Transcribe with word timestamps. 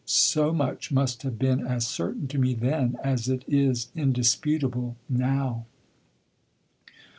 So 0.07 0.51
much 0.51 0.91
must 0.91 1.21
have 1.21 1.37
been 1.37 1.59
as 1.63 1.85
certain 1.85 2.27
to 2.29 2.39
me 2.39 2.55
then 2.55 2.97
as 3.03 3.29
it 3.29 3.43
is 3.47 3.89
indisputable 3.95 4.97
now. 5.07 5.67